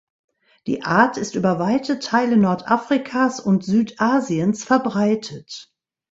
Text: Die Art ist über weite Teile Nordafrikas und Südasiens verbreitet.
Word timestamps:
Die 0.65 0.81
Art 0.81 1.17
ist 1.17 1.35
über 1.35 1.59
weite 1.59 1.99
Teile 1.99 2.35
Nordafrikas 2.35 3.39
und 3.39 3.63
Südasiens 3.63 4.63
verbreitet. 4.63 5.71